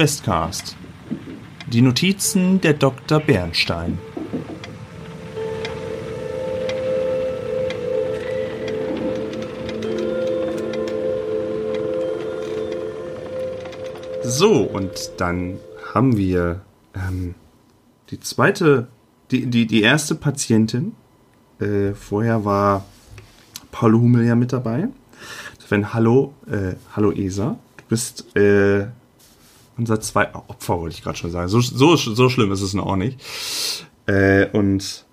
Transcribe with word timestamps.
Questcast. 0.00 0.78
Die 1.70 1.82
Notizen 1.82 2.58
der 2.62 2.72
Dr. 2.72 3.20
Bernstein. 3.20 3.98
So, 14.22 14.62
und 14.62 14.90
dann 15.18 15.58
haben 15.92 16.16
wir 16.16 16.62
ähm, 16.94 17.34
die 18.08 18.20
zweite, 18.20 18.86
die, 19.30 19.44
die, 19.44 19.66
die 19.66 19.82
erste 19.82 20.14
Patientin. 20.14 20.94
Äh, 21.58 21.92
vorher 21.92 22.46
war 22.46 22.86
Paul 23.70 23.92
Hummel 23.92 24.24
ja 24.24 24.34
mit 24.34 24.54
dabei. 24.54 24.88
Wenn 25.68 25.92
Hallo, 25.92 26.32
äh, 26.50 26.76
Hallo 26.96 27.12
Esa, 27.12 27.58
du 27.76 27.84
bist 27.90 28.34
äh, 28.34 28.86
unser 29.80 30.00
zwei 30.00 30.34
Opfer, 30.34 30.78
wollte 30.78 30.94
ich 30.94 31.02
gerade 31.02 31.16
schon 31.16 31.30
sagen. 31.30 31.48
So, 31.48 31.60
so, 31.60 31.96
so 31.96 32.28
schlimm 32.28 32.52
ist 32.52 32.60
es 32.60 32.74
noch 32.74 32.86
auch 32.86 32.96
nicht. 32.96 33.18
Äh, 34.06 34.46
und 34.50 35.06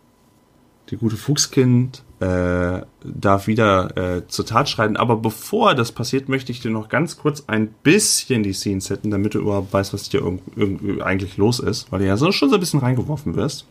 die 0.90 0.98
gute 0.98 1.16
Fuchskind 1.16 2.04
äh, 2.20 2.82
darf 3.04 3.48
wieder 3.48 3.98
äh, 3.98 4.28
zur 4.28 4.46
Tat 4.46 4.70
schreiten. 4.70 4.98
Aber 4.98 5.16
bevor 5.16 5.74
das 5.74 5.92
passiert, 5.92 6.28
möchte 6.30 6.52
ich 6.52 6.60
dir 6.60 6.72
noch 6.72 6.90
ganz 6.90 7.18
kurz 7.18 7.46
ein 7.48 7.70
bisschen 7.84 8.44
die 8.44 8.54
Szene 8.54 8.82
setzen, 8.82 9.10
damit 9.10 9.34
du 9.34 9.40
überhaupt 9.40 9.72
weißt, 9.72 9.94
was 9.94 10.06
hier 10.06 10.22
irgendwie 10.56 11.02
eigentlich 11.02 11.38
los 11.38 11.60
ist, 11.60 11.92
weil 11.92 12.00
du 12.00 12.08
ja 12.08 12.18
so 12.18 12.32
schon 12.32 12.50
so 12.50 12.56
ein 12.56 12.60
bisschen 12.60 12.82
reingeworfen 12.82 13.36
wirst. 13.36 13.66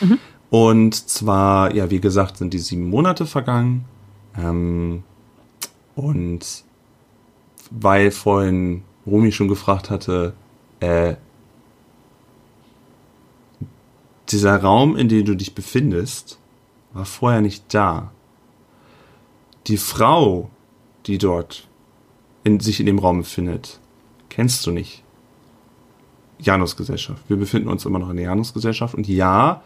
Mhm. 0.00 0.18
Und 0.50 1.08
zwar, 1.08 1.74
ja, 1.74 1.90
wie 1.90 2.00
gesagt, 2.00 2.38
sind 2.38 2.52
die 2.52 2.58
sieben 2.58 2.90
Monate 2.90 3.24
vergangen. 3.24 3.84
Ähm, 4.36 5.04
und 5.94 6.64
weil 7.70 8.10
vorhin 8.10 8.82
Rumi 9.06 9.32
schon 9.32 9.48
gefragt 9.48 9.90
hatte, 9.90 10.34
äh, 10.80 11.16
dieser 14.28 14.56
Raum, 14.56 14.96
in 14.96 15.08
dem 15.08 15.24
du 15.24 15.34
dich 15.34 15.54
befindest, 15.54 16.38
war 16.92 17.04
vorher 17.04 17.40
nicht 17.40 17.64
da. 17.74 18.12
Die 19.66 19.76
Frau, 19.76 20.50
die 21.06 21.18
dort 21.18 21.68
in, 22.44 22.60
sich 22.60 22.80
in 22.80 22.86
dem 22.86 22.98
Raum 22.98 23.18
befindet, 23.18 23.80
kennst 24.28 24.66
du 24.66 24.70
nicht. 24.70 25.02
Janusgesellschaft. 26.38 27.22
Wir 27.28 27.36
befinden 27.36 27.68
uns 27.68 27.84
immer 27.84 27.98
noch 27.98 28.08
in 28.08 28.16
der 28.16 28.26
Janusgesellschaft 28.26 28.94
und 28.94 29.06
ja, 29.06 29.62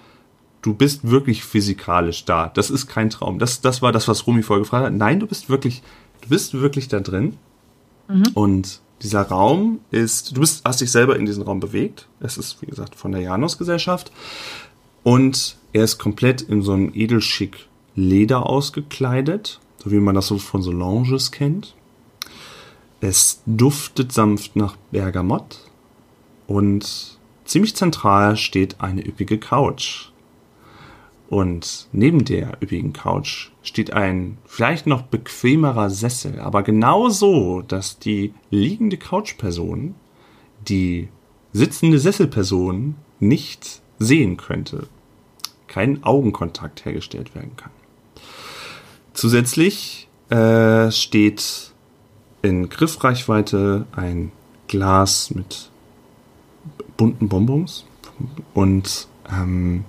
du 0.61 0.75
bist 0.75 1.09
wirklich 1.09 1.45
physikalisch 1.45 2.25
da. 2.25 2.49
Das 2.49 2.71
ist 2.71 2.89
kein 2.89 3.11
Traum. 3.11 3.39
Das, 3.39 3.61
das 3.61 3.81
war 3.81 3.93
das, 3.93 4.09
was 4.09 4.27
Rumi 4.27 4.43
vorher 4.43 4.63
gefragt 4.63 4.87
hat. 4.87 4.93
Nein, 4.93 5.21
du 5.21 5.27
bist 5.27 5.49
wirklich, 5.49 5.83
du 6.23 6.31
bist 6.31 6.55
wirklich 6.55 6.89
da 6.89 7.01
drin. 7.01 7.37
Mhm. 8.09 8.25
Und 8.35 8.81
dieser 9.03 9.23
Raum 9.23 9.81
ist, 9.91 10.37
du 10.37 10.41
bist, 10.41 10.65
hast 10.65 10.81
dich 10.81 10.91
selber 10.91 11.17
in 11.17 11.27
diesen 11.27 11.43
Raum 11.43 11.61
bewegt. 11.61 12.09
Es 12.21 12.39
ist, 12.39 12.63
wie 12.63 12.67
gesagt, 12.67 12.95
von 12.95 13.13
der 13.13 13.21
Janusgesellschaft. 13.21 14.13
Und 15.03 15.57
er 15.73 15.85
ist 15.85 15.99
komplett 15.99 16.41
in 16.43 16.63
so 16.63 16.73
einem 16.73 16.93
edelschick 16.95 17.69
Leder 17.97 18.47
ausgekleidet, 18.47 19.61
so 19.83 19.91
wie 19.91 20.01
man 20.01 20.15
das 20.15 20.27
so 20.27 20.39
von 20.39 20.63
Solanges 20.63 21.31
kennt. 21.31 21.75
Es 23.01 23.43
duftet 23.45 24.13
sanft 24.13 24.57
nach 24.57 24.77
Bergamott 24.91 25.59
und 26.47 27.19
ziemlich 27.45 27.77
zentral 27.77 28.37
steht 28.37 28.81
eine 28.81 29.07
üppige 29.07 29.39
Couch. 29.39 30.11
Und 31.29 31.89
neben 31.93 32.25
der 32.25 32.59
üppigen 32.63 32.93
Couch 32.93 33.51
steht 33.63 33.93
ein 33.93 34.39
vielleicht 34.47 34.87
noch 34.87 35.03
bequemerer 35.03 35.91
Sessel, 35.91 36.39
aber 36.39 36.63
genau 36.63 37.09
so, 37.09 37.63
dass 37.63 37.99
die 37.99 38.35
liegende 38.51 38.99
Couchperson 38.99 39.95
die 40.69 41.09
sitzende 41.53 41.99
Sesselperson 41.99 42.97
nicht 43.21 43.81
sehen 43.99 44.37
könnte. 44.37 44.89
Kein 45.67 46.05
Augenkontakt 46.05 46.85
hergestellt 46.85 47.35
werden 47.35 47.57
kann. 47.57 47.71
Zusätzlich 49.13 50.09
äh, 50.29 50.91
steht 50.91 51.73
in 52.43 52.69
Griffreichweite 52.69 53.87
ein 53.93 54.31
Glas 54.69 55.31
mit 55.31 55.71
bunten 56.97 57.29
Bonbons. 57.29 57.87
Und 58.53 59.09
ähm, 59.31 59.85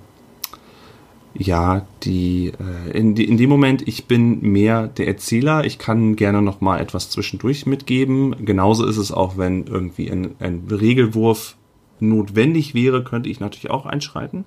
ja, 1.38 1.86
die, 2.02 2.52
äh, 2.58 2.96
in, 2.96 3.16
in 3.16 3.36
dem 3.36 3.50
Moment, 3.50 3.86
ich 3.86 4.06
bin 4.06 4.40
mehr 4.40 4.88
der 4.88 5.06
Erzähler, 5.06 5.64
ich 5.64 5.78
kann 5.78 6.16
gerne 6.16 6.42
noch 6.42 6.60
mal 6.60 6.80
etwas 6.80 7.10
zwischendurch 7.10 7.66
mitgeben. 7.66 8.44
Genauso 8.44 8.86
ist 8.86 8.96
es 8.96 9.12
auch, 9.12 9.36
wenn 9.36 9.66
irgendwie 9.66 10.10
ein, 10.10 10.34
ein 10.38 10.66
Regelwurf 10.70 11.56
notwendig 12.00 12.74
wäre, 12.74 13.04
könnte 13.04 13.28
ich 13.28 13.40
natürlich 13.40 13.70
auch 13.70 13.86
einschreiten. 13.86 14.44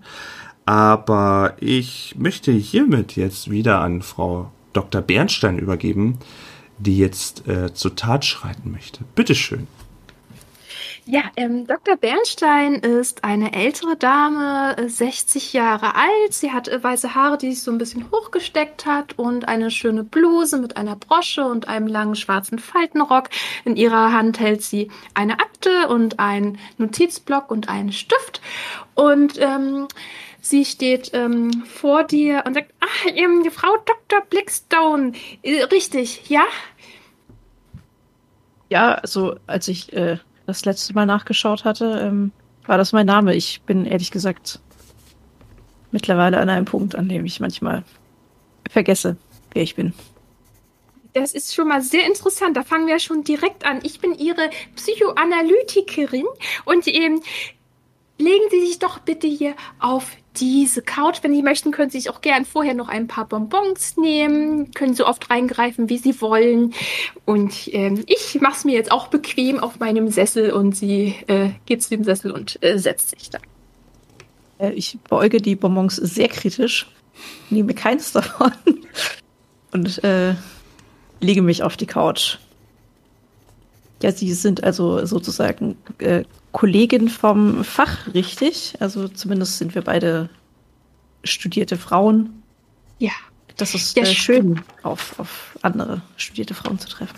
Aber 0.65 1.55
ich 1.59 2.15
möchte 2.17 2.51
hiermit 2.51 3.15
jetzt 3.15 3.49
wieder 3.49 3.81
an 3.81 4.01
Frau 4.01 4.51
Dr. 4.73 5.01
Bernstein 5.01 5.57
übergeben, 5.57 6.19
die 6.77 6.97
jetzt 6.97 7.47
äh, 7.47 7.73
zur 7.73 7.95
Tat 7.95 8.23
schreiten 8.23 8.71
möchte. 8.71 9.03
Bitteschön. 9.15 9.67
Ja, 11.11 11.23
ähm, 11.37 11.65
Dr. 11.65 11.95
Bernstein 11.95 12.75
ist 12.75 13.23
eine 13.23 13.53
ältere 13.53 13.95
Dame, 13.95 14.75
60 14.87 15.55
äh, 15.55 15.57
Jahre 15.57 15.95
alt. 15.95 16.35
Sie 16.35 16.51
hat 16.51 16.67
äh, 16.67 16.83
weiße 16.83 17.15
Haare, 17.15 17.39
die 17.39 17.49
sich 17.49 17.63
so 17.63 17.71
ein 17.71 17.79
bisschen 17.79 18.11
hochgesteckt 18.11 18.85
hat 18.85 19.17
und 19.17 19.47
eine 19.47 19.71
schöne 19.71 20.03
Bluse 20.03 20.59
mit 20.59 20.77
einer 20.77 20.95
Brosche 20.95 21.47
und 21.47 21.67
einem 21.67 21.87
langen 21.87 22.13
schwarzen 22.15 22.59
Faltenrock. 22.59 23.29
In 23.65 23.75
ihrer 23.75 24.13
Hand 24.13 24.39
hält 24.39 24.61
sie 24.61 24.91
eine 25.15 25.39
Akte 25.39 25.87
und 25.87 26.19
einen 26.19 26.59
Notizblock 26.77 27.49
und 27.49 27.69
einen 27.69 27.91
Stift. 27.91 28.39
Und 28.93 29.39
ähm, 29.39 29.87
Sie 30.41 30.63
steht 30.63 31.09
ähm, 31.13 31.63
vor 31.65 32.03
dir 32.03 32.43
und 32.45 32.53
sagt, 32.53 32.71
ah, 32.81 33.09
ähm, 33.15 33.49
Frau 33.49 33.75
Dr. 33.83 34.21
Blackstone, 34.29 35.13
äh, 35.41 35.63
richtig, 35.63 36.29
ja? 36.29 36.43
Ja, 38.69 38.93
also 38.93 39.37
als 39.47 39.67
ich 39.67 39.91
äh, 39.93 40.19
das 40.49 40.65
letzte 40.65 40.93
Mal 40.93 41.05
nachgeschaut 41.05 41.63
hatte, 41.63 42.01
ähm, 42.03 42.31
war 42.65 42.77
das 42.77 42.91
mein 42.91 43.05
Name. 43.05 43.35
Ich 43.35 43.61
bin 43.61 43.85
ehrlich 43.85 44.11
gesagt 44.11 44.59
mittlerweile 45.91 46.39
an 46.39 46.49
einem 46.49 46.65
Punkt, 46.65 46.95
an 46.95 47.07
dem 47.07 47.25
ich 47.25 47.39
manchmal 47.39 47.83
vergesse, 48.69 49.17
wer 49.53 49.63
ich 49.63 49.75
bin. 49.75 49.93
Das 51.13 51.33
ist 51.33 51.55
schon 51.55 51.67
mal 51.67 51.81
sehr 51.81 52.05
interessant. 52.05 52.57
Da 52.57 52.63
fangen 52.63 52.87
wir 52.87 52.99
schon 52.99 53.23
direkt 53.23 53.65
an. 53.65 53.79
Ich 53.83 53.99
bin 53.99 54.13
Ihre 54.13 54.49
Psychoanalytikerin 54.75 56.25
und 56.65 56.87
ähm, 56.87 57.21
legen 58.19 58.43
Sie 58.51 58.67
sich 58.67 58.79
doch 58.79 58.99
bitte 58.99 59.27
hier 59.27 59.55
auf 59.79 60.15
diese 60.35 60.81
Couch. 60.81 61.19
Wenn 61.21 61.33
Sie 61.33 61.41
möchten, 61.41 61.71
können 61.71 61.89
Sie 61.89 61.99
sich 61.99 62.09
auch 62.09 62.21
gern 62.21 62.45
vorher 62.45 62.73
noch 62.73 62.89
ein 62.89 63.07
paar 63.07 63.25
Bonbons 63.25 63.97
nehmen, 63.97 64.71
können 64.71 64.93
so 64.93 65.07
oft 65.07 65.29
reingreifen, 65.29 65.89
wie 65.89 65.97
Sie 65.97 66.21
wollen. 66.21 66.73
Und 67.25 67.73
ähm, 67.73 68.03
ich 68.07 68.39
mache 68.41 68.57
es 68.57 68.65
mir 68.65 68.75
jetzt 68.75 68.91
auch 68.91 69.07
bequem 69.07 69.59
auf 69.59 69.79
meinem 69.79 70.09
Sessel 70.09 70.51
und 70.51 70.75
sie 70.75 71.15
äh, 71.27 71.51
geht 71.65 71.81
zu 71.81 71.89
dem 71.89 72.03
Sessel 72.03 72.31
und 72.31 72.61
äh, 72.61 72.77
setzt 72.77 73.09
sich 73.09 73.29
da. 73.29 73.39
Äh, 74.59 74.73
ich 74.73 74.99
beuge 75.09 75.41
die 75.41 75.55
Bonbons 75.55 75.95
sehr 75.95 76.27
kritisch, 76.27 76.87
nehme 77.49 77.73
keins 77.73 78.11
davon 78.13 78.51
und 79.71 80.03
äh, 80.03 80.35
lege 81.21 81.41
mich 81.41 81.63
auf 81.63 81.77
die 81.77 81.87
Couch. 81.87 82.37
Ja, 84.01 84.11
Sie 84.11 84.33
sind 84.33 84.63
also 84.63 85.05
sozusagen 85.05 85.77
äh, 85.97 86.23
Kollegin 86.51 87.09
vom 87.09 87.63
Fach, 87.63 88.13
richtig? 88.13 88.75
Also 88.79 89.07
zumindest 89.07 89.57
sind 89.57 89.75
wir 89.75 89.83
beide 89.83 90.29
studierte 91.23 91.77
Frauen. 91.77 92.43
Ja. 92.97 93.11
Das 93.57 93.75
ist 93.75 93.95
ja, 93.97 94.03
äh, 94.03 94.05
schön, 94.05 94.61
auf, 94.83 95.19
auf 95.19 95.57
andere 95.61 96.01
studierte 96.15 96.53
Frauen 96.53 96.79
zu 96.79 96.87
treffen. 96.87 97.17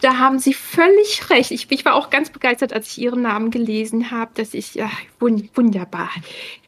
Da 0.00 0.18
haben 0.18 0.38
Sie 0.38 0.54
völlig 0.54 1.30
recht. 1.30 1.50
Ich, 1.50 1.70
ich, 1.70 1.84
war 1.84 1.94
auch 1.94 2.10
ganz 2.10 2.30
begeistert, 2.30 2.72
als 2.72 2.88
ich 2.88 2.98
Ihren 3.02 3.22
Namen 3.22 3.50
gelesen 3.50 4.10
habe. 4.10 4.32
Das 4.34 4.54
ist 4.54 4.74
ja 4.74 4.90
wunderbar. 5.20 6.10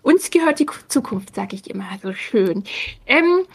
Uns 0.03 0.31
gehört 0.31 0.61
die 0.61 0.67
Zukunft, 0.89 1.35
sage 1.35 1.57
ich 1.57 1.69
immer 1.69 1.89
so 2.03 2.13
schön. 2.13 2.65
Ähm, 3.07 3.47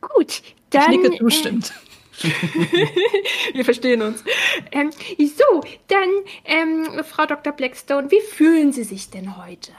gut, 0.00 0.42
dann. 0.70 0.92
Ich 0.92 0.98
nicke 1.02 1.18
zustimmt. 1.18 1.70
Äh, 1.70 1.87
Wir 3.54 3.64
verstehen 3.64 4.02
uns. 4.02 4.24
Ähm, 4.72 4.90
so, 5.18 5.62
dann, 5.88 6.08
ähm, 6.44 7.04
Frau 7.04 7.26
Dr. 7.26 7.52
Blackstone, 7.52 8.10
wie 8.10 8.20
fühlen 8.20 8.72
Sie 8.72 8.84
sich 8.84 9.10
denn 9.10 9.36
heute? 9.36 9.72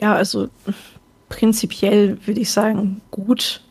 Ja, 0.00 0.14
also 0.14 0.48
prinzipiell 1.28 2.18
würde 2.26 2.40
ich 2.40 2.50
sagen, 2.50 3.00
gut. 3.10 3.62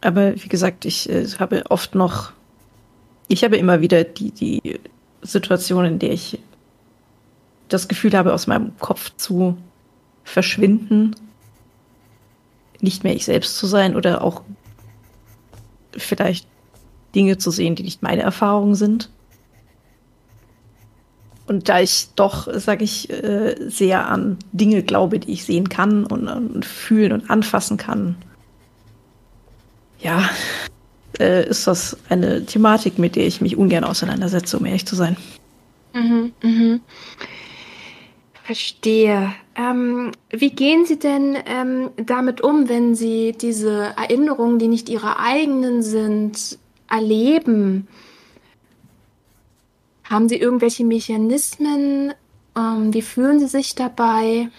Aber 0.00 0.34
wie 0.34 0.48
gesagt, 0.48 0.84
ich 0.84 1.08
äh, 1.08 1.26
habe 1.38 1.64
oft 1.70 1.94
noch, 1.94 2.32
ich 3.28 3.44
habe 3.44 3.56
immer 3.56 3.80
wieder 3.80 4.04
die, 4.04 4.32
die 4.32 4.80
Situation, 5.22 5.84
in 5.84 5.98
der 5.98 6.12
ich 6.12 6.38
das 7.68 7.88
Gefühl 7.88 8.16
habe, 8.16 8.34
aus 8.34 8.46
meinem 8.46 8.76
Kopf 8.78 9.12
zu 9.16 9.56
verschwinden 10.24 11.14
nicht 12.84 13.02
mehr 13.02 13.14
ich 13.14 13.24
selbst 13.24 13.56
zu 13.56 13.66
sein 13.66 13.96
oder 13.96 14.22
auch 14.22 14.42
vielleicht 15.96 16.46
Dinge 17.14 17.38
zu 17.38 17.50
sehen, 17.50 17.74
die 17.74 17.82
nicht 17.82 18.02
meine 18.02 18.22
Erfahrungen 18.22 18.76
sind. 18.76 19.10
und 21.46 21.68
da 21.68 21.80
ich 21.80 22.08
doch, 22.16 22.48
sage 22.58 22.84
ich, 22.84 23.10
äh, 23.10 23.56
sehr 23.68 24.08
an 24.08 24.38
Dinge 24.52 24.82
glaube, 24.82 25.18
die 25.18 25.32
ich 25.32 25.44
sehen 25.44 25.68
kann 25.68 26.04
und, 26.04 26.28
und 26.28 26.64
fühlen 26.64 27.12
und 27.12 27.30
anfassen 27.30 27.76
kann, 27.76 28.16
ja, 30.00 30.28
äh, 31.18 31.46
ist 31.48 31.66
das 31.66 31.96
eine 32.08 32.44
Thematik, 32.44 32.98
mit 32.98 33.16
der 33.16 33.26
ich 33.26 33.40
mich 33.40 33.56
ungern 33.56 33.84
auseinandersetze, 33.84 34.56
um 34.58 34.64
ehrlich 34.66 34.86
zu 34.86 34.96
sein. 34.96 35.16
Mhm, 35.92 36.32
mhm. 36.42 36.80
Verstehe. 38.44 39.34
Ähm, 39.56 40.12
wie 40.28 40.50
gehen 40.50 40.84
Sie 40.84 40.98
denn 40.98 41.34
ähm, 41.46 41.90
damit 41.96 42.42
um, 42.42 42.68
wenn 42.68 42.94
Sie 42.94 43.32
diese 43.32 43.94
Erinnerungen, 43.96 44.58
die 44.58 44.68
nicht 44.68 44.90
Ihre 44.90 45.18
eigenen 45.18 45.82
sind, 45.82 46.58
erleben? 46.90 47.88
Haben 50.04 50.28
Sie 50.28 50.36
irgendwelche 50.36 50.84
Mechanismen? 50.84 52.12
Ähm, 52.54 52.92
wie 52.92 53.00
fühlen 53.00 53.38
Sie 53.38 53.46
sich 53.46 53.76
dabei? 53.76 54.50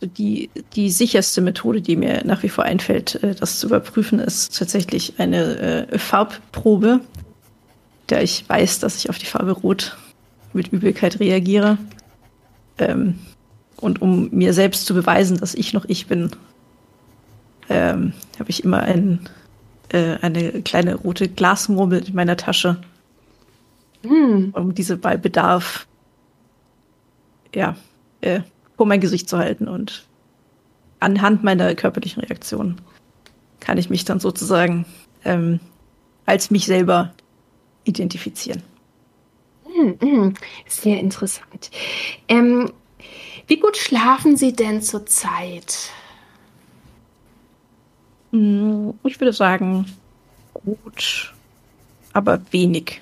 Die, 0.00 0.50
die 0.74 0.90
sicherste 0.90 1.40
Methode, 1.40 1.80
die 1.80 1.94
mir 1.94 2.24
nach 2.24 2.42
wie 2.42 2.48
vor 2.48 2.64
einfällt, 2.64 3.22
äh, 3.22 3.36
das 3.36 3.60
zu 3.60 3.68
überprüfen, 3.68 4.18
ist 4.18 4.58
tatsächlich 4.58 5.20
eine 5.20 5.86
äh, 5.92 5.98
Farbprobe, 5.98 7.02
da 8.08 8.20
ich 8.20 8.48
weiß, 8.48 8.80
dass 8.80 8.96
ich 8.96 9.10
auf 9.10 9.18
die 9.18 9.26
Farbe 9.26 9.52
Rot 9.52 9.96
mit 10.52 10.68
Übelkeit 10.68 11.20
reagiere. 11.20 11.78
Ähm, 12.78 13.18
und 13.76 14.02
um 14.02 14.30
mir 14.30 14.52
selbst 14.52 14.86
zu 14.86 14.94
beweisen, 14.94 15.38
dass 15.38 15.54
ich 15.54 15.72
noch 15.72 15.84
ich 15.86 16.06
bin, 16.06 16.30
ähm, 17.68 18.12
habe 18.38 18.50
ich 18.50 18.64
immer 18.64 18.80
ein, 18.80 19.28
äh, 19.90 20.16
eine 20.20 20.62
kleine 20.62 20.96
rote 20.96 21.28
Glasmurmel 21.28 22.08
in 22.08 22.14
meiner 22.14 22.36
Tasche, 22.36 22.80
mm. 24.02 24.50
um 24.52 24.74
diese 24.74 24.96
bei 24.96 25.16
Bedarf 25.16 25.86
ja, 27.54 27.76
äh, 28.20 28.40
vor 28.76 28.86
mein 28.86 29.00
Gesicht 29.00 29.28
zu 29.28 29.38
halten. 29.38 29.68
Und 29.68 30.06
anhand 31.00 31.44
meiner 31.44 31.74
körperlichen 31.74 32.22
Reaktion 32.22 32.80
kann 33.60 33.78
ich 33.78 33.90
mich 33.90 34.04
dann 34.04 34.20
sozusagen 34.20 34.86
ähm, 35.24 35.60
als 36.26 36.50
mich 36.50 36.66
selber 36.66 37.12
identifizieren. 37.84 38.62
Mm, 39.78 40.34
Sehr 40.66 40.98
interessant. 41.00 41.70
Ähm, 42.28 42.72
wie 43.46 43.58
gut 43.58 43.76
schlafen 43.76 44.36
Sie 44.36 44.52
denn 44.52 44.82
zurzeit? 44.82 45.90
Mm, 48.32 48.90
ich 49.04 49.18
würde 49.20 49.32
sagen, 49.32 49.86
gut, 50.52 51.32
aber 52.12 52.40
wenig. 52.50 53.00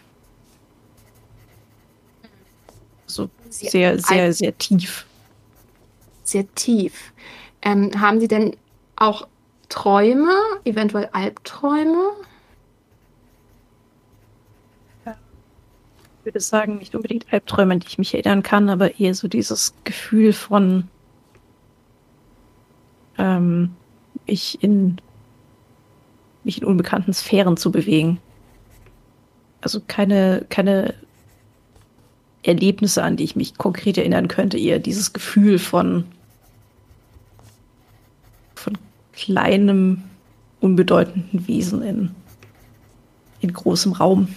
So 3.06 3.28
sehr, 3.48 3.98
sehr, 3.98 4.32
sehr 4.32 4.56
tief. 4.56 5.06
Sehr 6.24 6.52
tief. 6.54 7.12
Ähm, 7.62 7.90
haben 8.00 8.20
Sie 8.20 8.28
denn 8.28 8.56
auch 8.96 9.26
Träume, 9.68 10.32
eventuell 10.64 11.08
Albträume? 11.12 12.12
Würde 16.26 16.40
sagen, 16.40 16.78
nicht 16.78 16.94
unbedingt 16.94 17.32
Albträume, 17.32 17.74
an 17.74 17.80
die 17.80 17.88
ich 17.88 17.98
mich 17.98 18.12
erinnern 18.12 18.42
kann, 18.42 18.68
aber 18.68 19.00
eher 19.00 19.14
so 19.14 19.28
dieses 19.28 19.74
Gefühl 19.84 20.32
von 20.32 20.88
ähm, 23.16 23.74
mich 24.26 24.62
in 24.62 25.00
mich 26.46 26.62
in 26.62 26.66
unbekannten 26.66 27.12
Sphären 27.12 27.56
zu 27.56 27.72
bewegen. 27.72 28.18
Also 29.60 29.82
keine, 29.86 30.46
keine 30.48 30.94
Erlebnisse, 32.44 33.02
an 33.02 33.16
die 33.16 33.24
ich 33.24 33.36
mich 33.36 33.58
konkret 33.58 33.98
erinnern 33.98 34.28
könnte, 34.28 34.56
eher 34.56 34.78
dieses 34.78 35.12
Gefühl 35.12 35.58
von, 35.58 36.04
von 38.54 38.78
kleinem, 39.12 40.04
unbedeutenden 40.60 41.48
Wesen 41.48 41.82
in, 41.82 42.14
in 43.40 43.52
großem 43.52 43.92
Raum. 43.92 44.28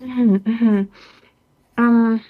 Mhm, 0.00 0.42
mhm. 0.44 0.88
Ähm, 1.78 2.20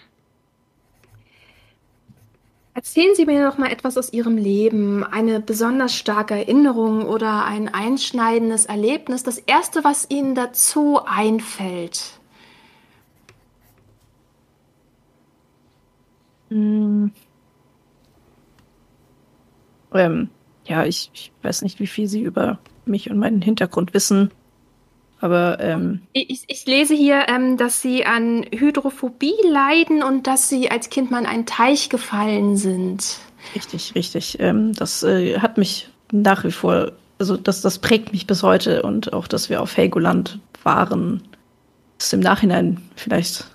erzählen 2.75 3.15
Sie 3.15 3.27
mir 3.27 3.45
noch 3.45 3.59
mal 3.59 3.71
etwas 3.71 3.97
aus 3.99 4.13
Ihrem 4.13 4.37
Leben, 4.37 5.05
eine 5.05 5.41
besonders 5.41 5.95
starke 5.95 6.35
Erinnerung 6.35 7.07
oder 7.07 7.45
ein 7.45 7.73
einschneidendes 7.73 8.67
Erlebnis, 8.67 9.23
das 9.23 9.39
erste, 9.39 9.85
was 9.85 10.11
Ihnen 10.11 10.35
dazu 10.35 11.01
einfällt. 11.05 12.21
Hm. 16.51 17.11
Ähm, 19.93 20.31
ja, 20.67 20.85
ich, 20.85 21.11
ich 21.15 21.33
weiß 21.43 21.63
nicht, 21.63 21.81
wie 21.81 21.87
viel 21.87 22.07
Sie 22.07 22.23
über 22.23 22.59
mich 22.85 23.11
und 23.11 23.19
meinen 23.19 23.43
Hintergrund 23.43 23.95
wissen. 23.95 24.31
Aber 25.21 25.59
ähm, 25.61 26.03
ich, 26.13 26.45
ich 26.47 26.67
lese 26.67 26.95
hier, 26.95 27.27
ähm, 27.29 27.57
dass 27.57 27.81
Sie 27.81 28.05
an 28.05 28.45
Hydrophobie 28.53 29.35
leiden 29.51 30.03
und 30.03 30.27
dass 30.27 30.49
Sie 30.49 30.71
als 30.71 30.91
Kind 30.91 31.11
mal 31.11 31.21
in 31.21 31.27
einen 31.27 31.47
Teich 31.47 31.89
gefallen 31.89 32.57
sind. 32.57 33.19
Richtig, 33.55 33.95
richtig. 33.95 34.39
Ähm, 34.41 34.75
das 34.75 35.03
äh, 35.03 35.39
hat 35.39 35.57
mich 35.57 35.89
nach 36.13 36.45
wie 36.45 36.53
vor, 36.53 36.93
also 37.19 37.37
das, 37.37 37.63
das 37.63 37.79
prägt 37.79 38.13
mich 38.13 38.27
bis 38.27 38.43
heute 38.43 38.83
und 38.83 39.13
auch, 39.13 39.27
dass 39.27 39.49
wir 39.49 39.63
auf 39.63 39.77
Helgoland 39.77 40.39
waren, 40.63 41.23
ist 41.99 42.13
im 42.13 42.21
Nachhinein 42.21 42.79
vielleicht 42.95 43.47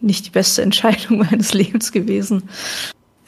nicht 0.00 0.26
die 0.26 0.30
beste 0.30 0.62
Entscheidung 0.62 1.18
meines 1.18 1.54
Lebens 1.54 1.92
gewesen, 1.92 2.48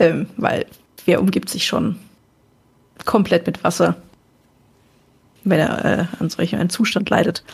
ähm, 0.00 0.26
weil 0.36 0.66
wer 1.04 1.20
umgibt 1.20 1.48
sich 1.48 1.66
schon 1.66 1.96
komplett 3.04 3.46
mit 3.46 3.62
Wasser 3.62 3.96
wenn 5.44 5.60
er 5.60 5.84
äh, 5.84 6.06
an 6.18 6.30
solch 6.30 6.54
einem 6.54 6.70
Zustand 6.70 7.10
leidet. 7.10 7.44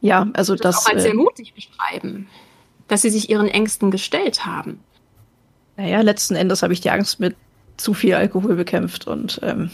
Ja, 0.00 0.28
also 0.34 0.54
das. 0.54 0.76
das 0.76 0.86
auch 0.86 0.92
als 0.92 1.02
sehr 1.02 1.12
äh, 1.12 1.16
mutig 1.16 1.54
beschreiben, 1.54 2.28
dass 2.88 3.02
sie 3.02 3.10
sich 3.10 3.30
ihren 3.30 3.48
Ängsten 3.48 3.90
gestellt 3.90 4.44
haben. 4.44 4.80
Naja, 5.76 6.00
letzten 6.00 6.34
Endes 6.34 6.62
habe 6.62 6.72
ich 6.72 6.80
die 6.80 6.90
Angst 6.90 7.20
mit 7.20 7.36
zu 7.76 7.94
viel 7.94 8.14
Alkohol 8.14 8.56
bekämpft 8.56 9.06
und. 9.06 9.40
Ähm, 9.42 9.70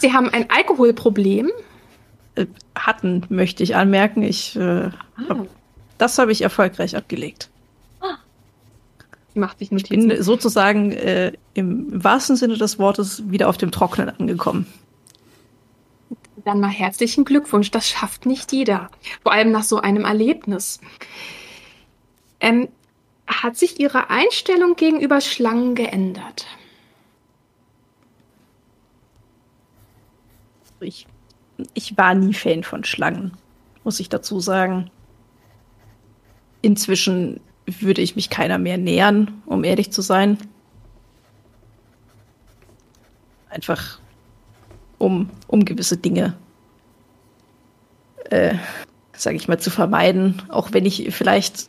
Sie 0.00 0.12
haben 0.12 0.28
ein 0.30 0.50
Alkoholproblem? 0.50 1.52
Äh, 2.34 2.46
hatten, 2.74 3.24
möchte 3.28 3.62
ich 3.62 3.76
anmerken. 3.76 4.22
Ich, 4.22 4.56
äh, 4.56 4.60
ah. 4.60 4.92
hab, 5.28 5.46
das 5.98 6.18
habe 6.18 6.32
ich 6.32 6.42
erfolgreich 6.42 6.96
abgelegt. 6.96 7.48
Ah. 8.00 8.16
Macht 9.34 9.58
sich 9.58 9.70
Ich 9.70 9.88
bin 9.88 10.22
sozusagen 10.22 10.90
äh, 10.92 11.32
im, 11.54 11.92
im 11.92 12.04
wahrsten 12.04 12.36
Sinne 12.36 12.56
des 12.56 12.78
Wortes 12.78 13.30
wieder 13.30 13.48
auf 13.48 13.56
dem 13.56 13.70
Trockenen 13.70 14.10
angekommen. 14.10 14.66
Dann 16.36 16.60
mal 16.60 16.68
herzlichen 16.68 17.24
Glückwunsch. 17.24 17.70
Das 17.70 17.88
schafft 17.88 18.26
nicht 18.26 18.52
jeder. 18.52 18.90
Vor 19.22 19.32
allem 19.32 19.52
nach 19.52 19.62
so 19.62 19.80
einem 19.80 20.04
Erlebnis. 20.04 20.80
Ähm, 22.40 22.68
hat 23.26 23.56
sich 23.56 23.80
Ihre 23.80 24.10
Einstellung 24.10 24.76
gegenüber 24.76 25.20
Schlangen 25.20 25.74
geändert? 25.74 26.46
Ich, 30.80 31.06
ich 31.72 31.96
war 31.96 32.14
nie 32.14 32.34
Fan 32.34 32.62
von 32.62 32.84
Schlangen, 32.84 33.32
muss 33.84 34.00
ich 34.00 34.08
dazu 34.08 34.40
sagen. 34.40 34.90
Inzwischen 36.60 37.40
würde 37.66 38.02
ich 38.02 38.16
mich 38.16 38.28
keiner 38.28 38.58
mehr 38.58 38.76
nähern, 38.76 39.42
um 39.46 39.64
ehrlich 39.64 39.90
zu 39.90 40.02
sein. 40.02 40.36
Einfach 43.48 44.00
um, 45.04 45.28
um 45.46 45.64
gewisse 45.64 45.98
Dinge, 45.98 46.34
äh, 48.30 48.54
sage 49.12 49.36
ich 49.36 49.48
mal, 49.48 49.60
zu 49.60 49.70
vermeiden. 49.70 50.42
Auch 50.48 50.72
wenn 50.72 50.86
ich 50.86 51.14
vielleicht 51.14 51.68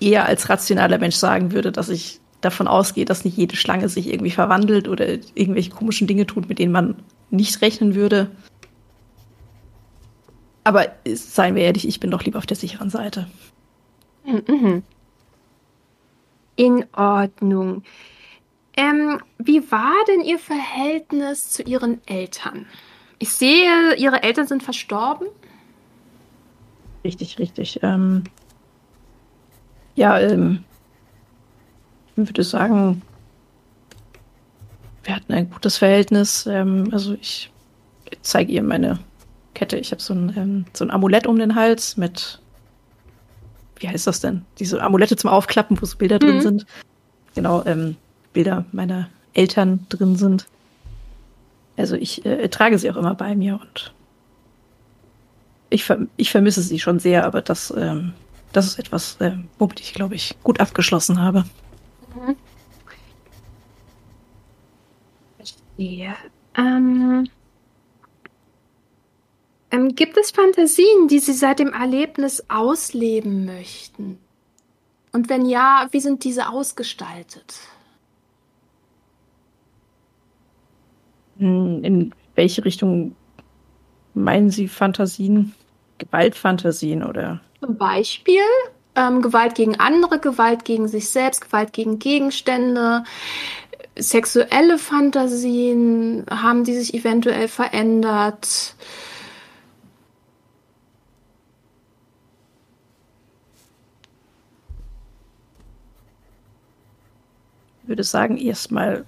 eher 0.00 0.26
als 0.26 0.48
rationaler 0.48 0.98
Mensch 0.98 1.16
sagen 1.16 1.52
würde, 1.52 1.72
dass 1.72 1.88
ich 1.88 2.20
davon 2.40 2.68
ausgehe, 2.68 3.04
dass 3.04 3.24
nicht 3.24 3.36
jede 3.36 3.56
Schlange 3.56 3.88
sich 3.88 4.08
irgendwie 4.08 4.30
verwandelt 4.30 4.88
oder 4.88 5.06
irgendwelche 5.34 5.70
komischen 5.70 6.06
Dinge 6.06 6.26
tut, 6.26 6.48
mit 6.48 6.58
denen 6.58 6.72
man 6.72 6.94
nicht 7.30 7.60
rechnen 7.60 7.94
würde. 7.94 8.30
Aber 10.64 10.86
seien 11.06 11.54
wir 11.54 11.62
ehrlich, 11.64 11.86
ich 11.86 12.00
bin 12.00 12.10
doch 12.10 12.22
lieber 12.22 12.38
auf 12.38 12.46
der 12.46 12.56
sicheren 12.56 12.90
Seite. 12.90 13.26
Mhm. 14.24 14.82
In 16.56 16.84
Ordnung. 16.92 17.82
Ähm, 18.80 19.20
wie 19.38 19.70
war 19.70 19.92
denn 20.08 20.22
Ihr 20.22 20.38
Verhältnis 20.38 21.50
zu 21.50 21.62
Ihren 21.62 22.00
Eltern? 22.06 22.64
Ich 23.18 23.30
sehe, 23.32 23.94
Ihre 23.96 24.22
Eltern 24.22 24.46
sind 24.46 24.62
verstorben. 24.62 25.26
Richtig, 27.04 27.38
richtig. 27.38 27.80
Ähm, 27.82 28.24
ja, 29.96 30.18
ähm, 30.18 30.64
ich 32.16 32.16
würde 32.16 32.42
sagen, 32.42 33.02
wir 35.04 35.16
hatten 35.16 35.32
ein 35.34 35.50
gutes 35.50 35.76
Verhältnis. 35.76 36.46
Ähm, 36.46 36.88
also 36.92 37.14
ich 37.20 37.50
zeige 38.22 38.52
ihr 38.52 38.62
meine 38.62 38.98
Kette. 39.54 39.76
Ich 39.76 39.90
habe 39.92 40.00
so, 40.00 40.14
ein, 40.14 40.32
ähm, 40.36 40.64
so 40.72 40.84
ein 40.84 40.90
Amulett 40.90 41.26
um 41.26 41.38
den 41.38 41.54
Hals 41.54 41.98
mit 41.98 42.40
wie 43.76 43.88
heißt 43.88 44.06
das 44.06 44.20
denn? 44.20 44.44
Diese 44.58 44.82
Amulette 44.82 45.16
zum 45.16 45.30
Aufklappen, 45.30 45.80
wo 45.80 45.86
so 45.86 45.96
Bilder 45.96 46.18
drin 46.18 46.36
Mhm. 46.36 46.40
sind. 46.42 46.66
Genau, 47.34 47.64
ähm, 47.64 47.96
Bilder 48.32 48.64
meiner 48.72 49.08
Eltern 49.32 49.86
drin 49.88 50.16
sind. 50.16 50.46
Also 51.76 51.96
ich 51.96 52.24
äh, 52.26 52.48
trage 52.48 52.78
sie 52.78 52.90
auch 52.90 52.96
immer 52.96 53.14
bei 53.14 53.34
mir 53.34 53.60
und 53.60 53.92
ich, 55.70 55.84
ver 55.84 56.06
ich 56.16 56.30
vermisse 56.30 56.62
sie 56.62 56.78
schon 56.78 56.98
sehr, 56.98 57.24
aber 57.24 57.42
das, 57.42 57.72
ähm, 57.76 58.12
das 58.52 58.66
ist 58.66 58.78
etwas, 58.78 59.16
ähm, 59.20 59.48
womit 59.58 59.80
ich, 59.80 59.94
glaube 59.94 60.16
ich, 60.16 60.36
gut 60.42 60.60
abgeschlossen 60.60 61.20
habe. 61.20 61.44
Verstehe. 65.36 66.14
Ähm, 66.56 67.28
ähm, 69.70 69.94
gibt 69.94 70.16
es 70.16 70.32
Fantasien, 70.32 71.08
die 71.08 71.20
Sie 71.20 71.32
seit 71.32 71.60
dem 71.60 71.72
Erlebnis 71.72 72.44
ausleben 72.48 73.46
möchten? 73.46 74.18
Und 75.12 75.28
wenn 75.28 75.46
ja, 75.46 75.88
wie 75.92 76.00
sind 76.00 76.24
diese 76.24 76.48
ausgestaltet? 76.48 77.60
In 81.40 82.12
welche 82.34 82.64
Richtung 82.64 83.16
meinen 84.14 84.50
Sie 84.50 84.68
Fantasien? 84.68 85.54
Gewaltfantasien 85.98 87.02
oder? 87.02 87.40
Zum 87.60 87.76
Beispiel 87.76 88.40
ähm, 88.96 89.22
Gewalt 89.22 89.54
gegen 89.54 89.78
andere, 89.78 90.18
Gewalt 90.18 90.64
gegen 90.64 90.88
sich 90.88 91.08
selbst, 91.08 91.42
Gewalt 91.42 91.72
gegen 91.72 91.98
Gegenstände, 91.98 93.04
sexuelle 93.96 94.78
Fantasien, 94.78 96.24
haben 96.30 96.64
die 96.64 96.74
sich 96.74 96.94
eventuell 96.94 97.48
verändert? 97.48 98.74
Ich 107.82 107.88
würde 107.88 108.04
sagen, 108.04 108.36
erstmal 108.36 109.04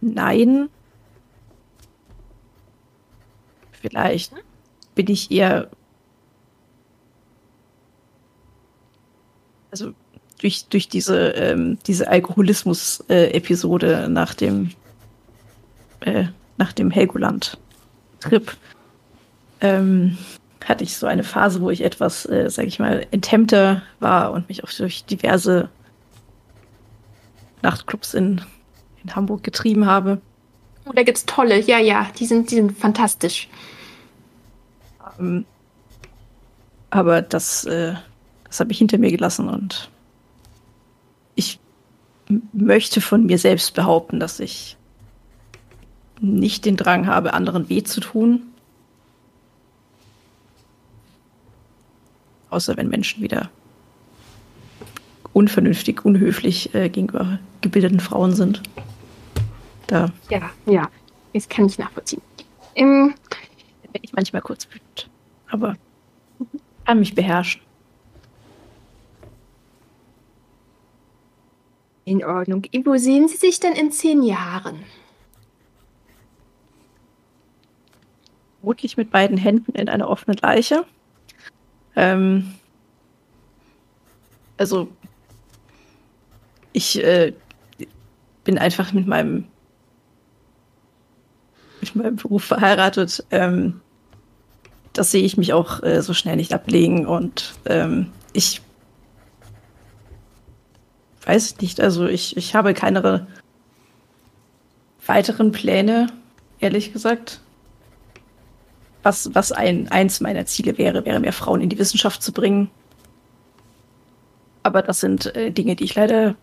nein. 0.00 0.68
Vielleicht 3.80 4.32
bin 4.94 5.08
ich 5.08 5.30
eher. 5.30 5.70
Also 9.70 9.92
durch, 10.40 10.66
durch 10.68 10.88
diese, 10.88 11.30
ähm, 11.30 11.78
diese 11.86 12.08
Alkoholismus-Episode 12.08 14.08
nach 14.08 14.34
dem 14.34 14.70
äh, 16.00 16.26
nach 16.56 16.72
dem 16.72 16.90
Helgoland-Trip 16.90 18.56
ähm, 19.60 20.18
hatte 20.64 20.84
ich 20.84 20.96
so 20.96 21.06
eine 21.06 21.24
Phase, 21.24 21.60
wo 21.60 21.70
ich 21.70 21.82
etwas, 21.82 22.26
äh, 22.26 22.50
sag 22.50 22.66
ich 22.66 22.78
mal, 22.78 23.06
enthemmter 23.10 23.82
war 24.00 24.32
und 24.32 24.48
mich 24.48 24.64
auch 24.64 24.70
durch 24.70 25.04
diverse 25.04 25.68
Nachtclubs 27.62 28.14
in, 28.14 28.40
in 29.02 29.14
Hamburg 29.14 29.42
getrieben 29.42 29.86
habe. 29.86 30.20
Oh, 30.88 30.92
da 30.94 31.02
gibt's 31.02 31.26
tolle, 31.26 31.60
ja, 31.60 31.78
ja, 31.78 32.08
die 32.18 32.26
sind, 32.26 32.50
die 32.50 32.56
sind 32.56 32.76
fantastisch. 32.76 33.48
Ähm, 35.18 35.44
aber 36.90 37.20
das, 37.20 37.64
äh, 37.64 37.94
das 38.44 38.60
habe 38.60 38.72
ich 38.72 38.78
hinter 38.78 38.96
mir 38.98 39.10
gelassen 39.10 39.48
und 39.48 39.90
ich 41.34 41.60
möchte 42.52 43.00
von 43.00 43.26
mir 43.26 43.38
selbst 43.38 43.74
behaupten, 43.74 44.18
dass 44.18 44.40
ich 44.40 44.76
nicht 46.20 46.64
den 46.64 46.76
Drang 46.76 47.06
habe, 47.06 47.34
anderen 47.34 47.68
weh 47.68 47.82
zu 47.82 48.00
tun. 48.00 48.42
Außer 52.50 52.76
wenn 52.76 52.88
Menschen 52.88 53.22
wieder 53.22 53.50
unvernünftig, 55.32 56.04
unhöflich 56.04 56.74
äh, 56.74 56.88
gegenüber 56.88 57.38
gebildeten 57.60 58.00
Frauen 58.00 58.34
sind. 58.34 58.62
Da 59.88 60.12
Ja, 60.30 60.50
ja, 60.66 60.88
das 61.34 61.48
kann 61.48 61.66
ich 61.66 61.78
nachvollziehen. 61.78 62.22
Ähm, 62.76 63.14
bin 63.92 64.02
ich 64.02 64.12
manchmal 64.12 64.42
kurz 64.42 64.68
wütend. 64.70 65.10
Aber 65.50 65.74
kann 66.84 67.00
mich 67.00 67.14
beherrschen. 67.14 67.62
in 72.04 72.24
Ordnung. 72.24 72.64
Wo 72.86 72.96
sehen 72.96 73.28
Sie 73.28 73.36
sich 73.36 73.60
denn 73.60 73.74
in 73.74 73.92
zehn 73.92 74.22
Jahren? 74.22 74.82
vermutlich 78.68 78.98
mit 78.98 79.10
beiden 79.10 79.38
Händen 79.38 79.72
in 79.72 79.88
eine 79.88 80.08
offene 80.08 80.36
Leiche. 80.42 80.84
Ähm, 81.96 82.54
also 84.58 84.88
ich 86.74 87.02
äh, 87.02 87.32
bin 88.44 88.58
einfach 88.58 88.92
mit 88.92 89.06
meinem 89.06 89.46
mit 91.80 91.96
meinem 91.96 92.16
Beruf 92.16 92.44
verheiratet. 92.44 93.24
Ähm, 93.30 93.80
das 94.92 95.10
sehe 95.10 95.22
ich 95.22 95.36
mich 95.36 95.52
auch 95.52 95.82
äh, 95.82 96.02
so 96.02 96.14
schnell 96.14 96.36
nicht 96.36 96.52
ablegen 96.52 97.06
und 97.06 97.54
ähm, 97.66 98.10
ich 98.32 98.62
weiß 101.24 101.58
nicht, 101.60 101.80
also 101.80 102.06
ich, 102.06 102.36
ich 102.36 102.54
habe 102.54 102.74
keine 102.74 103.26
weiteren 105.06 105.52
Pläne, 105.52 106.08
ehrlich 106.58 106.92
gesagt 106.92 107.40
was, 109.02 109.34
was 109.34 109.52
ein, 109.52 109.88
eins 109.88 110.20
meiner 110.20 110.46
Ziele 110.46 110.76
wäre, 110.76 111.04
wäre 111.04 111.20
mehr 111.20 111.32
Frauen 111.32 111.60
in 111.60 111.68
die 111.68 111.78
Wissenschaft 111.78 112.22
zu 112.22 112.32
bringen. 112.32 112.70
Aber 114.62 114.82
das 114.82 115.00
sind 115.00 115.34
äh, 115.34 115.50
Dinge, 115.50 115.76
die 115.76 115.84
ich 115.84 115.94
leider 115.94 116.34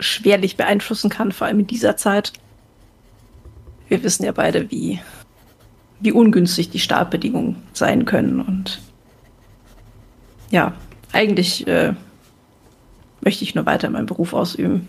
schwerlich 0.00 0.56
beeinflussen 0.56 1.10
kann, 1.10 1.32
vor 1.32 1.46
allem 1.46 1.60
in 1.60 1.66
dieser 1.66 1.96
Zeit. 1.96 2.32
Wir 3.88 4.02
wissen 4.02 4.24
ja 4.24 4.32
beide, 4.32 4.70
wie, 4.70 5.00
wie 6.00 6.12
ungünstig 6.12 6.70
die 6.70 6.78
Startbedingungen 6.78 7.62
sein 7.72 8.04
können. 8.04 8.40
Und 8.40 8.80
ja, 10.50 10.74
eigentlich 11.12 11.66
äh, 11.66 11.94
möchte 13.20 13.44
ich 13.44 13.54
nur 13.54 13.66
weiter 13.66 13.90
meinen 13.90 14.06
Beruf 14.06 14.32
ausüben. 14.32 14.88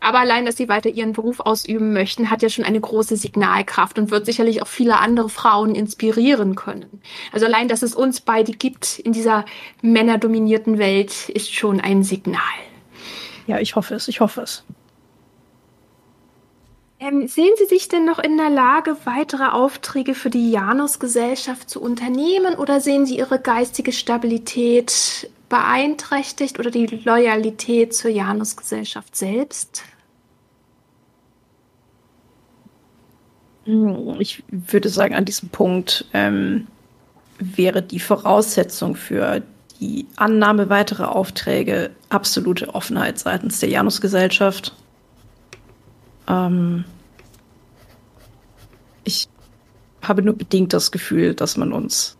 Aber 0.00 0.20
allein, 0.20 0.46
dass 0.46 0.56
Sie 0.56 0.68
weiter 0.68 0.90
Ihren 0.90 1.12
Beruf 1.12 1.40
ausüben 1.40 1.92
möchten, 1.92 2.30
hat 2.30 2.42
ja 2.42 2.48
schon 2.48 2.64
eine 2.64 2.80
große 2.80 3.16
Signalkraft 3.16 3.98
und 3.98 4.10
wird 4.10 4.26
sicherlich 4.26 4.62
auch 4.62 4.66
viele 4.66 4.98
andere 4.98 5.28
Frauen 5.28 5.74
inspirieren 5.74 6.54
können. 6.54 7.02
Also 7.32 7.46
allein, 7.46 7.68
dass 7.68 7.82
es 7.82 7.94
uns 7.94 8.20
beide 8.20 8.52
gibt 8.52 8.98
in 8.98 9.12
dieser 9.12 9.44
männerdominierten 9.82 10.78
Welt, 10.78 11.28
ist 11.28 11.54
schon 11.54 11.80
ein 11.80 12.02
Signal. 12.04 12.40
Ja, 13.46 13.58
ich 13.58 13.76
hoffe 13.76 13.94
es, 13.94 14.08
ich 14.08 14.20
hoffe 14.20 14.42
es. 14.42 14.64
Ähm, 16.98 17.28
sehen 17.28 17.52
Sie 17.58 17.66
sich 17.66 17.88
denn 17.88 18.06
noch 18.06 18.18
in 18.18 18.38
der 18.38 18.48
Lage, 18.48 18.96
weitere 19.04 19.50
Aufträge 19.50 20.14
für 20.14 20.30
die 20.30 20.50
Janus-Gesellschaft 20.50 21.68
zu 21.68 21.82
unternehmen 21.82 22.54
oder 22.54 22.80
sehen 22.80 23.04
Sie 23.04 23.18
Ihre 23.18 23.38
geistige 23.38 23.92
Stabilität 23.92 25.30
beeinträchtigt 25.50 26.58
oder 26.58 26.70
die 26.70 26.86
Loyalität 26.86 27.94
zur 27.94 28.10
Janus-Gesellschaft 28.10 29.14
selbst? 29.14 29.82
Ich 34.18 34.44
würde 34.48 34.88
sagen, 34.88 35.14
an 35.14 35.24
diesem 35.24 35.50
Punkt 35.50 36.06
ähm, 36.14 36.66
wäre 37.38 37.82
die 37.82 38.00
Voraussetzung 38.00 38.96
für 38.96 39.42
die 39.80 40.06
Annahme 40.16 40.70
weiterer 40.70 41.14
Aufträge 41.14 41.90
absolute 42.08 42.74
Offenheit 42.74 43.18
seitens 43.18 43.60
der 43.60 43.68
Janus-Gesellschaft. 43.68 44.72
Ähm, 46.28 46.84
ich 49.04 49.28
habe 50.02 50.22
nur 50.22 50.36
bedingt 50.36 50.72
das 50.72 50.90
Gefühl, 50.90 51.34
dass 51.34 51.56
man 51.56 51.72
uns 51.72 52.16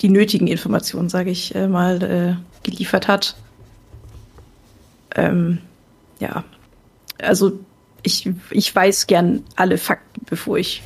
die 0.00 0.08
nötigen 0.08 0.46
Informationen, 0.46 1.08
sage 1.08 1.30
ich 1.30 1.54
äh, 1.54 1.68
mal, 1.68 2.02
äh, 2.02 2.36
geliefert 2.62 3.08
hat. 3.08 3.36
Ähm, 5.14 5.58
ja, 6.18 6.44
also 7.18 7.58
ich, 8.02 8.28
ich 8.50 8.74
weiß 8.74 9.06
gern 9.06 9.44
alle 9.56 9.78
Fakten, 9.78 10.22
bevor 10.26 10.58
ich 10.58 10.82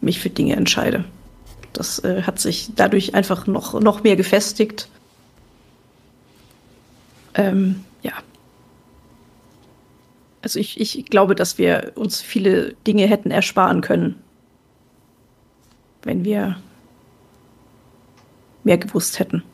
mich 0.00 0.20
für 0.20 0.30
Dinge 0.30 0.56
entscheide. 0.56 1.04
Das 1.72 1.98
äh, 2.04 2.22
hat 2.22 2.38
sich 2.38 2.70
dadurch 2.76 3.14
einfach 3.14 3.46
noch, 3.46 3.80
noch 3.80 4.02
mehr 4.02 4.16
gefestigt. 4.16 4.88
Ähm. 7.34 7.84
Also 10.42 10.58
ich, 10.58 10.80
ich 10.80 11.06
glaube, 11.06 11.34
dass 11.34 11.56
wir 11.56 11.92
uns 11.94 12.20
viele 12.20 12.74
Dinge 12.86 13.06
hätten 13.06 13.30
ersparen 13.30 13.80
können, 13.80 14.16
wenn 16.02 16.24
wir 16.24 16.56
mehr 18.64 18.78
gewusst 18.78 19.18
hätten. 19.18 19.44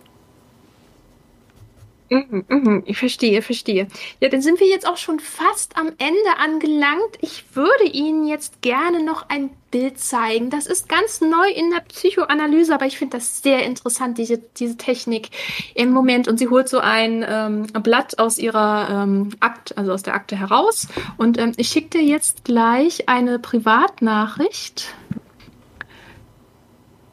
Mhm, 2.10 2.44
mhm, 2.48 2.82
ich 2.86 2.96
verstehe, 2.96 3.42
verstehe. 3.42 3.86
Ja, 4.20 4.28
dann 4.30 4.40
sind 4.40 4.60
wir 4.60 4.66
jetzt 4.66 4.86
auch 4.86 4.96
schon 4.96 5.20
fast 5.20 5.76
am 5.76 5.88
Ende 5.98 6.38
angelangt. 6.38 7.18
Ich 7.20 7.44
würde 7.54 7.84
Ihnen 7.84 8.26
jetzt 8.26 8.62
gerne 8.62 9.02
noch 9.02 9.28
ein 9.28 9.50
Bild 9.70 9.98
zeigen. 9.98 10.48
Das 10.48 10.66
ist 10.66 10.88
ganz 10.88 11.20
neu 11.20 11.50
in 11.54 11.70
der 11.70 11.80
Psychoanalyse, 11.80 12.74
aber 12.74 12.86
ich 12.86 12.96
finde 12.96 13.18
das 13.18 13.42
sehr 13.42 13.64
interessant, 13.64 14.16
diese, 14.16 14.38
diese 14.38 14.78
Technik 14.78 15.28
im 15.74 15.92
Moment. 15.92 16.28
Und 16.28 16.38
sie 16.38 16.48
holt 16.48 16.70
so 16.70 16.78
ein 16.78 17.24
ähm, 17.28 17.66
Blatt 17.82 18.18
aus 18.18 18.38
ihrer 18.38 18.88
ähm, 18.90 19.30
Akt, 19.40 19.76
also 19.76 19.92
aus 19.92 20.02
der 20.02 20.14
Akte 20.14 20.36
heraus. 20.36 20.88
Und 21.18 21.36
ähm, 21.38 21.52
ich 21.58 21.68
schicke 21.68 21.98
dir 21.98 22.02
jetzt 22.02 22.44
gleich 22.44 23.08
eine 23.08 23.38
Privatnachricht. 23.38 24.94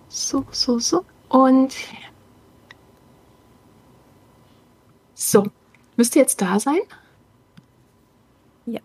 So, 0.07 0.45
so, 0.51 0.79
so. 0.79 1.03
Und 1.27 1.75
So, 5.15 5.47
müsste 5.95 6.19
jetzt 6.19 6.41
da 6.41 6.59
sein? 6.59 6.81
Ja. 8.65 8.81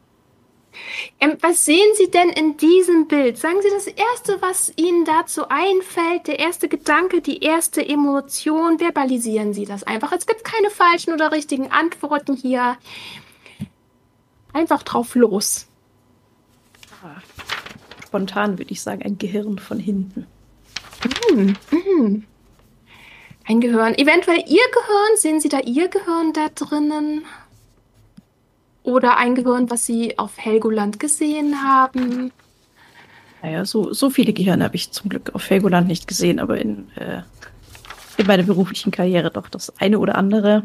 Ähm, 1.18 1.36
was 1.40 1.64
sehen 1.64 1.92
Sie 1.96 2.08
denn 2.10 2.30
in 2.30 2.56
diesem 2.56 3.08
Bild? 3.08 3.36
Sagen 3.36 3.60
Sie 3.60 3.68
das 3.70 3.88
Erste, 3.88 4.40
was 4.40 4.72
Ihnen 4.76 5.04
dazu 5.04 5.48
einfällt, 5.48 6.28
der 6.28 6.38
erste 6.38 6.68
Gedanke, 6.68 7.20
die 7.20 7.42
erste 7.42 7.86
Emotion, 7.86 8.78
verbalisieren 8.78 9.52
Sie 9.52 9.64
das 9.66 9.82
einfach. 9.82 10.12
Es 10.12 10.26
gibt 10.26 10.44
keine 10.44 10.70
falschen 10.70 11.12
oder 11.12 11.32
richtigen 11.32 11.72
Antworten 11.72 12.36
hier. 12.36 12.78
Einfach 14.52 14.84
drauf 14.84 15.16
los. 15.16 15.66
Spontan 18.06 18.58
würde 18.58 18.70
ich 18.72 18.82
sagen, 18.82 19.02
ein 19.02 19.18
Gehirn 19.18 19.58
von 19.58 19.78
hinten. 19.78 20.26
Mm, 21.32 21.52
mm. 21.70 22.24
Ein 23.46 23.60
Gehirn. 23.60 23.94
Eventuell 23.94 24.38
Ihr 24.38 24.46
Gehirn. 24.46 25.16
Sehen 25.16 25.40
Sie 25.40 25.48
da 25.48 25.60
Ihr 25.60 25.88
Gehirn 25.88 26.32
da 26.32 26.48
drinnen? 26.54 27.24
Oder 28.82 29.16
ein 29.18 29.34
Gehirn, 29.34 29.70
was 29.70 29.86
Sie 29.86 30.18
auf 30.18 30.38
Helgoland 30.38 30.98
gesehen 30.98 31.62
haben? 31.62 32.32
Naja, 33.42 33.64
so, 33.64 33.92
so 33.92 34.10
viele 34.10 34.32
Gehirne 34.32 34.64
habe 34.64 34.76
ich 34.76 34.92
zum 34.92 35.08
Glück 35.08 35.34
auf 35.34 35.48
Helgoland 35.48 35.88
nicht 35.88 36.06
gesehen, 36.06 36.38
aber 36.38 36.58
in, 36.58 36.90
äh, 36.96 37.22
in 38.18 38.26
meiner 38.26 38.42
beruflichen 38.42 38.90
Karriere 38.90 39.30
doch 39.30 39.48
das 39.48 39.78
eine 39.78 39.98
oder 39.98 40.16
andere. 40.16 40.62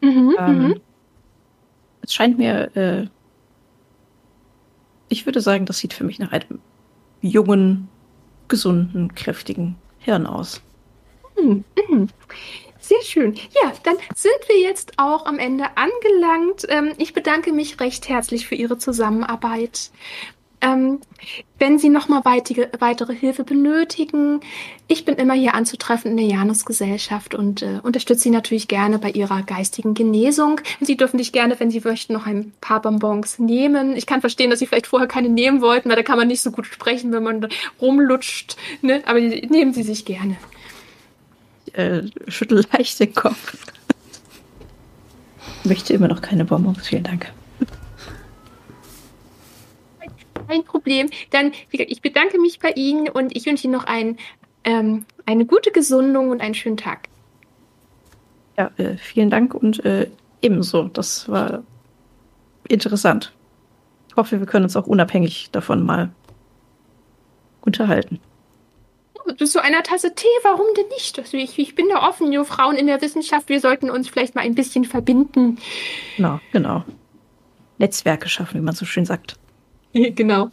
Mhm, 0.00 0.36
ähm, 0.38 0.58
mhm. 0.58 0.80
es 2.02 2.14
scheint 2.14 2.38
mir, 2.38 2.76
äh, 2.76 3.06
ich 5.08 5.26
würde 5.26 5.40
sagen, 5.40 5.66
das 5.66 5.78
sieht 5.78 5.92
für 5.92 6.04
mich 6.04 6.18
nach 6.18 6.32
einem 6.32 6.60
jungen, 7.20 7.88
gesunden, 8.48 9.14
kräftigen 9.14 9.76
Hirn 9.98 10.26
aus. 10.26 10.62
Mhm, 11.40 11.64
mhm. 11.88 12.08
Sehr 12.80 13.02
schön. 13.02 13.34
Ja, 13.62 13.72
dann 13.82 13.96
sind 14.14 14.48
wir 14.48 14.60
jetzt 14.60 14.94
auch 14.96 15.26
am 15.26 15.38
Ende 15.38 15.64
angelangt. 15.76 16.66
Ähm, 16.70 16.92
ich 16.96 17.12
bedanke 17.12 17.52
mich 17.52 17.80
recht 17.80 18.08
herzlich 18.08 18.46
für 18.46 18.54
Ihre 18.54 18.78
Zusammenarbeit. 18.78 19.90
Ähm, 20.60 21.00
wenn 21.58 21.78
Sie 21.78 21.88
nochmal 21.88 22.24
weitere 22.24 23.14
Hilfe 23.14 23.44
benötigen, 23.44 24.40
ich 24.88 25.04
bin 25.04 25.16
immer 25.16 25.34
hier 25.34 25.54
anzutreffen 25.54 26.12
in 26.12 26.16
der 26.16 26.26
Janusgesellschaft 26.26 27.34
und 27.34 27.62
äh, 27.62 27.80
unterstütze 27.82 28.22
Sie 28.22 28.30
natürlich 28.30 28.68
gerne 28.68 28.98
bei 28.98 29.10
Ihrer 29.10 29.42
geistigen 29.42 29.92
Genesung. 29.94 30.60
Sie 30.80 30.96
dürfen 30.96 31.18
dich 31.18 31.32
gerne, 31.32 31.60
wenn 31.60 31.70
Sie 31.70 31.80
möchten, 31.80 32.14
noch 32.14 32.26
ein 32.26 32.54
paar 32.60 32.80
Bonbons 32.80 33.38
nehmen. 33.38 33.96
Ich 33.96 34.06
kann 34.06 34.20
verstehen, 34.20 34.50
dass 34.50 34.60
Sie 34.60 34.66
vielleicht 34.66 34.86
vorher 34.86 35.08
keine 35.08 35.28
nehmen 35.28 35.60
wollten, 35.60 35.90
weil 35.90 35.96
da 35.96 36.02
kann 36.02 36.18
man 36.18 36.28
nicht 36.28 36.40
so 36.40 36.50
gut 36.50 36.66
sprechen, 36.66 37.12
wenn 37.12 37.22
man 37.22 37.48
rumlutscht. 37.80 38.56
Ne? 38.80 39.02
Aber 39.04 39.20
nehmen 39.20 39.74
Sie 39.74 39.82
sich 39.82 40.06
gerne 40.06 40.38
äh, 41.78 42.02
schüttel 42.26 42.64
leicht 42.72 42.98
den 42.98 43.14
Kopf. 43.14 43.56
Möchte 45.64 45.92
immer 45.92 46.08
noch 46.08 46.20
keine 46.20 46.44
Bonbons, 46.44 46.86
vielen 46.86 47.04
Dank. 47.04 47.32
Kein 50.48 50.64
Problem. 50.64 51.10
Dann, 51.30 51.52
ich 51.70 52.00
bedanke 52.00 52.38
mich 52.40 52.58
bei 52.58 52.70
Ihnen 52.70 53.08
und 53.08 53.36
ich 53.36 53.46
wünsche 53.46 53.64
Ihnen 53.64 53.74
noch 53.74 53.84
ein, 53.84 54.16
ähm, 54.64 55.04
eine 55.26 55.44
gute 55.44 55.70
Gesundung 55.70 56.30
und 56.30 56.40
einen 56.40 56.54
schönen 56.54 56.78
Tag. 56.78 57.08
Ja, 58.56 58.70
äh, 58.78 58.96
vielen 58.96 59.30
Dank 59.30 59.54
und 59.54 59.84
äh, 59.84 60.10
ebenso. 60.40 60.84
Das 60.84 61.28
war 61.28 61.62
interessant. 62.66 63.32
Ich 64.08 64.16
hoffe, 64.16 64.40
wir 64.40 64.46
können 64.46 64.64
uns 64.64 64.74
auch 64.74 64.86
unabhängig 64.86 65.50
davon 65.52 65.84
mal 65.84 66.10
unterhalten 67.60 68.20
zu 69.46 69.62
einer 69.62 69.82
Tasse 69.82 70.14
Tee, 70.14 70.26
warum 70.42 70.66
denn 70.76 70.88
nicht? 70.88 71.18
Also 71.18 71.36
ich, 71.36 71.58
ich 71.58 71.74
bin 71.74 71.88
da 71.88 72.08
offen, 72.08 72.32
ihr 72.32 72.44
Frauen 72.44 72.76
in 72.76 72.86
der 72.86 73.00
Wissenschaft, 73.00 73.48
wir 73.48 73.60
sollten 73.60 73.90
uns 73.90 74.08
vielleicht 74.08 74.34
mal 74.34 74.42
ein 74.42 74.54
bisschen 74.54 74.84
verbinden. 74.84 75.58
Genau, 76.16 76.40
genau. 76.52 76.84
Netzwerke 77.78 78.28
schaffen, 78.28 78.60
wie 78.60 78.64
man 78.64 78.74
so 78.74 78.84
schön 78.84 79.04
sagt. 79.04 79.36
genau. 79.92 80.50